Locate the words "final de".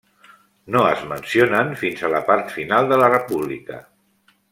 2.55-2.99